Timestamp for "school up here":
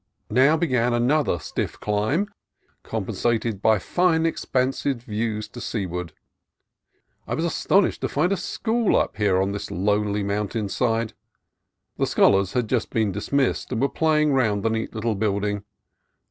8.37-9.39